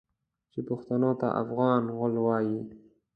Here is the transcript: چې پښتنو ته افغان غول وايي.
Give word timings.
چې 0.51 0.59
پښتنو 0.69 1.11
ته 1.19 1.27
افغان 1.41 1.83
غول 1.95 2.13
وايي. 2.25 2.59